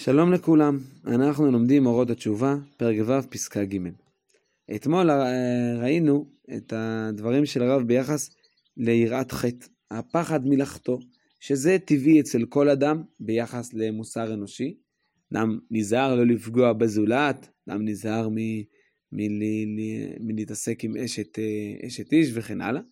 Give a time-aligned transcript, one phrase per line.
[0.00, 3.78] שלום לכולם, אנחנו לומדים אורות התשובה, פרק ו', פסקה ג'.
[4.74, 8.30] אתמול אה, ראינו את הדברים של הרב ביחס
[8.76, 10.98] ליראת חטא, הפחד מלאכתו,
[11.40, 14.76] שזה טבעי אצל כל אדם ביחס למוסר אנושי.
[15.32, 18.28] אדם נזהר לא לפגוע בזולת, אדם נזהר
[20.20, 22.82] מלהתעסק עם אשת, אה, אשת איש וכן הלאה.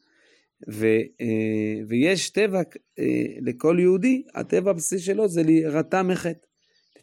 [0.70, 0.86] ו,
[1.20, 2.62] אה, ויש טבע
[3.40, 6.46] לכל יהודי, הטבע הבסיסי שלו זה להירתע מחטא.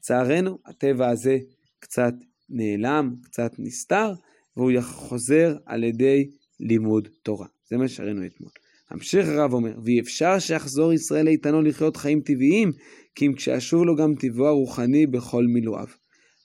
[0.04, 1.38] לצערנו, הטבע הזה
[1.80, 2.14] קצת
[2.50, 4.14] נעלם, קצת נסתר,
[4.58, 7.48] והוא חוזר על ידי לימוד תורה.
[7.70, 8.52] זה מה שראינו אתמול.
[8.92, 12.72] ממשיך הרב אומר, ואי אפשר שיחזור ישראל איתנו לחיות חיים טבעיים,
[13.16, 15.88] כי אם כשישוב לו גם טבעו הרוחני בכל מילואיו.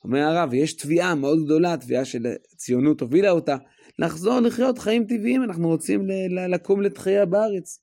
[0.05, 3.57] אומר הרב, יש תביעה מאוד גדולה, תביעה של הציונות הובילה אותה,
[3.99, 6.07] לחזור לחיות חיים טבעיים, אנחנו רוצים
[6.49, 7.81] לקום לתחייה בארץ.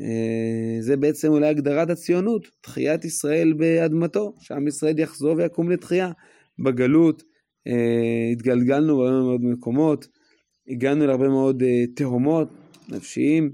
[0.00, 6.10] אה, זה בעצם אולי הגדרת הציונות, תחיית ישראל באדמתו, שעם ישראל יחזור ויקום לתחייה.
[6.64, 7.22] בגלות
[7.66, 10.06] אה, התגלגלנו בהרבה מאוד מקומות,
[10.68, 12.48] הגענו להרבה מאוד אה, תהומות
[12.88, 13.52] נפשיים,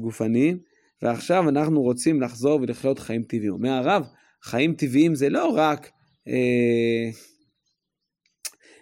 [0.00, 0.58] גופניים,
[1.02, 3.52] ועכשיו אנחנו רוצים לחזור ולחיות חיים טבעיים.
[3.52, 4.06] אומר הרב,
[4.44, 5.90] חיים טבעיים זה לא רק,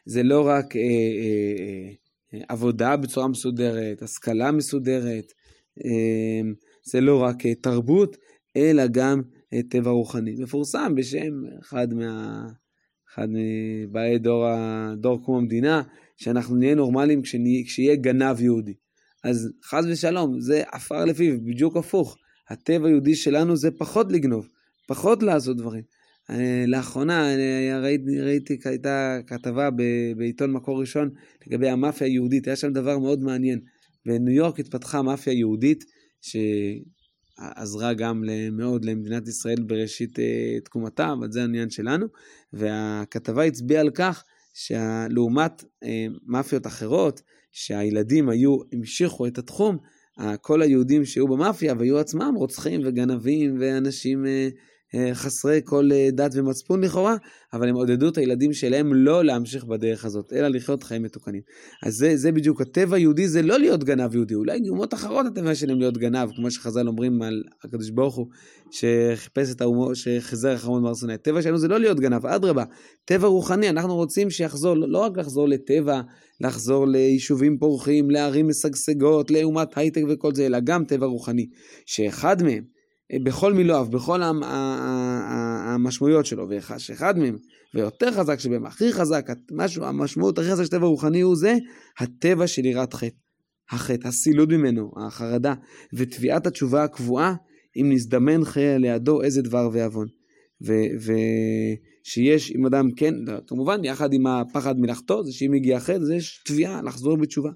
[0.06, 0.74] זה לא רק
[2.48, 5.32] עבודה בצורה מסודרת, השכלה מסודרת,
[6.88, 8.16] זה לא רק אה, תרבות,
[8.56, 9.22] אלא גם
[9.52, 10.34] אה, טבע רוחני.
[10.38, 12.46] מפורסם בשם אחד, מה,
[13.14, 14.46] אחד מבאי דור,
[14.96, 15.82] דור קום המדינה,
[16.16, 18.74] שאנחנו נהיה נורמליים כשנה, כשיהיה גנב יהודי.
[19.24, 22.16] אז חס ושלום, זה עפר לפיו, בדיוק הפוך.
[22.48, 24.48] הטבע היהודי שלנו זה פחות לגנוב,
[24.88, 25.82] פחות לעשות דברים.
[26.28, 29.68] אני, לאחרונה אני ראיתי, ראיתי, הייתה כתבה
[30.16, 31.10] בעיתון מקור ראשון
[31.46, 33.60] לגבי המאפיה היהודית, היה שם דבר מאוד מעניין.
[34.06, 35.84] בניו יורק התפתחה מאפיה יהודית,
[36.20, 42.06] שעזרה גם מאוד למדינת ישראל בראשית אה, תקומתה, אבל זה העניין שלנו.
[42.52, 47.22] והכתבה הצביעה על כך שלעומת אה, מאפיות אחרות,
[47.52, 49.78] שהילדים היו, המשיכו את התחום,
[50.40, 54.48] כל היהודים שהיו במאפיה והיו עצמם רוצחים וגנבים ואנשים אה,
[55.12, 57.16] חסרי כל אה, דת ומצפון לכאורה,
[57.52, 61.40] אבל הם עודדו את הילדים שלהם לא להמשיך בדרך הזאת, אלא לחיות חיים מתוקנים.
[61.82, 65.54] אז זה, זה בדיוק, הטבע היהודי זה לא להיות גנב יהודי, אולי אומות אחרות הטבע
[65.54, 68.26] שלהם להיות גנב, כמו שחז"ל אומרים על הקדוש ברוך הוא,
[68.70, 71.14] שחיפש את האומות, שחיזר אחרון מהר סיני.
[71.14, 72.64] הטבע שלנו זה לא להיות גנב, אדרבה,
[73.04, 76.00] טבע רוחני, אנחנו רוצים שיחזור, לא רק לחזור לטבע,
[76.40, 81.46] לחזור ליישובים פורחים, לערים משגשגות, לאומת הייטק וכל זה, אלא גם טבע רוחני,
[81.86, 82.77] שאחד מהם,
[83.16, 84.20] בכל מילואיו, בכל
[85.72, 86.48] המשמעויות שלו,
[86.78, 87.36] שאחד מהם,
[87.74, 91.54] ויותר חזק שבהם, הכי חזק, משהו, המשמעות הכי חזק של טבע רוחני הוא זה,
[91.98, 93.16] הטבע של יראת חטא.
[93.70, 95.54] החטא, הסילוד ממנו, החרדה,
[95.92, 97.34] ותביעת התשובה הקבועה,
[97.76, 100.06] אם נזדמן חיי לידו איזה דבר ועוון.
[100.60, 103.14] ושיש אם אדם כן,
[103.46, 107.50] כמובן יחד עם הפחד מלאכתו, זה שאם הגיע חטא, זה יש תביעה לחזור בתשובה.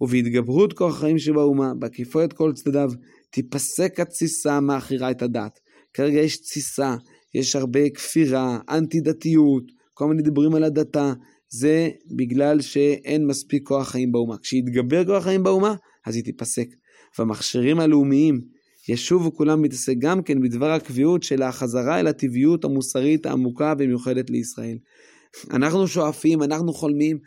[0.00, 2.90] ובהתגברות כוח החיים שבאומה, בהקיפו את כל צדדיו,
[3.30, 5.58] תיפסק התסיסה מאכירה את הדת.
[5.94, 6.96] כרגע יש תסיסה,
[7.34, 9.64] יש הרבה כפירה, אנטי דתיות,
[9.94, 11.12] כל מיני דיבורים על הדתה,
[11.50, 14.38] זה בגלל שאין מספיק כוח חיים באומה.
[14.38, 15.74] כשיתגבר כוח חיים באומה,
[16.06, 16.68] אז היא תיפסק.
[17.18, 18.40] והמכשירים הלאומיים
[18.88, 24.78] ישובו כולם להתעסק גם כן בדבר הקביעות של החזרה אל הטבעיות המוסרית העמוקה והמיוחדת לישראל.
[25.50, 27.18] אנחנו שואפים, אנחנו חולמים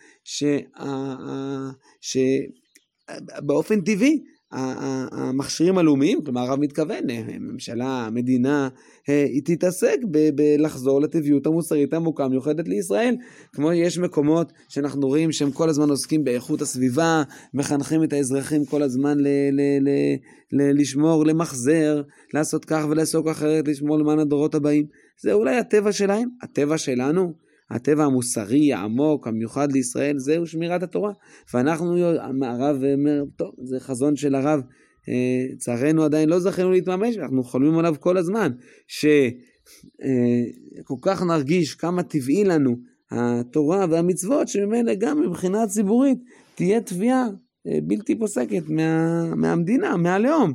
[3.37, 4.19] שבאופן טבעי
[4.51, 8.69] המכשירים הלאומיים, כלומר הרב מתכוון, אה, ממשלה, מדינה,
[9.09, 9.97] אה, היא תתעסק
[10.35, 13.15] בלחזור לטבעיות המוסרית העמוקה המיוחדת לישראל.
[13.53, 17.23] כמו יש מקומות שאנחנו רואים שהם כל הזמן עוסקים באיכות הסביבה,
[17.53, 20.15] מחנכים את האזרחים כל הזמן ל- ל- ל-
[20.51, 22.01] ל- לשמור, למחזר,
[22.33, 24.85] לעשות כך ולעסוק אחרת, לשמור למען הדורות הבאים.
[25.23, 27.33] זה אולי הטבע שלהם, הטבע שלנו.
[27.71, 31.11] הטבע המוסרי, העמוק, המיוחד לישראל, זהו שמירת התורה.
[31.53, 31.97] ואנחנו,
[32.43, 34.61] הרב אומר, טוב, זה חזון של הרב,
[35.53, 38.51] לצערנו עדיין לא זכינו להתממש, אנחנו חולמים עליו כל הזמן,
[38.87, 40.03] שכל
[40.93, 42.75] אה, כך נרגיש כמה טבעי לנו
[43.11, 46.17] התורה והמצוות, שממילא גם מבחינה ציבורית
[46.55, 47.27] תהיה תביעה
[47.67, 50.53] אה, בלתי פוסקת מה, מהמדינה, מהלאום,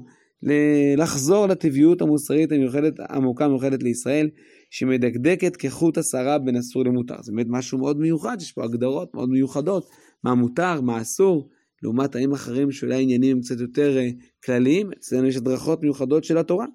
[0.97, 4.29] לחזור לטבעיות המוסרית המיוחדת, העמוקה המיוחדת לישראל.
[4.71, 7.23] שמדקדקת כחוט השערה בין אסור למותר.
[7.23, 9.89] זה באמת משהו מאוד מיוחד, יש פה הגדרות מאוד מיוחדות,
[10.25, 11.49] מה מותר, מה אסור,
[11.83, 14.09] לעומת תאים אחרים שאולי עניינים הם קצת יותר אה,
[14.45, 16.67] כלליים, אצלנו יש הדרכות מיוחדות של התורה.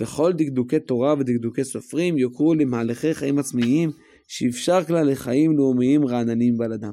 [0.00, 3.90] וכל דקדוקי תורה ודקדוקי סופרים יוכרו למהלכי חיים עצמיים,
[4.28, 6.92] שאפשר כלל לחיים לאומיים רעננים בעל אדם.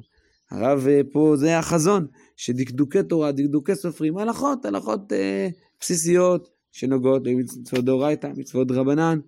[0.52, 5.48] הרב אה, פה זה החזון, שדקדוקי תורה, דקדוקי סופרים, הלכות, הלכות אה,
[5.80, 9.20] בסיסיות שנוגעות למצוות דאורייתא, מצוות רבנן,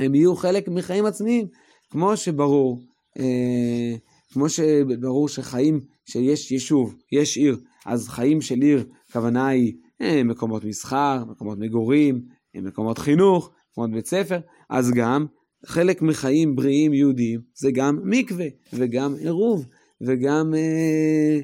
[0.00, 1.46] הם יהיו חלק מחיים עצמיים,
[1.90, 2.82] כמו שברור,
[3.18, 3.96] אה,
[4.32, 7.56] כמו שברור שחיים, שיש יישוב, יש עיר,
[7.86, 12.22] אז חיים של עיר, הכוונה היא אה, מקומות מסחר, מקומות מגורים,
[12.56, 14.40] אה, מקומות חינוך, מקומות בית ספר,
[14.70, 15.26] אז גם
[15.66, 19.66] חלק מחיים בריאים יהודיים זה גם מקווה וגם עירוב
[20.00, 21.40] וגם אה,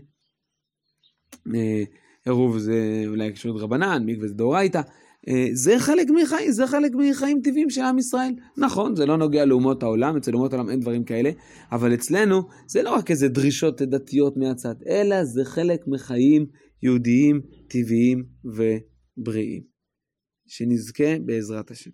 [1.54, 1.84] אה,
[2.26, 4.80] עירוב זה אולי קשור רבנן, מקווה זה דאורייתא.
[5.28, 8.34] אה, זה חלק מחיים, זה חלק מחיים טבעיים של עם ישראל.
[8.56, 11.30] נכון, זה לא נוגע לאומות העולם, אצל אומות העולם אין דברים כאלה,
[11.72, 16.46] אבל אצלנו זה לא רק איזה דרישות דתיות מהצד, אלא זה חלק מחיים
[16.82, 19.62] יהודיים, טבעיים ובריאים.
[20.46, 21.90] שנזכה בעזרת השם.